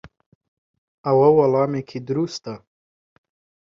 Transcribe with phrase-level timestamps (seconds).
[1.05, 2.55] ئەوە وەڵامێکی دروستە.